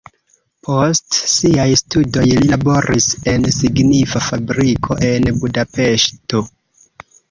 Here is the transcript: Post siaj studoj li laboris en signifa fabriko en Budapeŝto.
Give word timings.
Post 0.69 1.17
siaj 1.31 1.67
studoj 1.81 2.25
li 2.31 2.49
laboris 2.55 3.11
en 3.35 3.47
signifa 3.61 4.25
fabriko 4.33 5.01
en 5.15 5.33
Budapeŝto. 5.41 6.49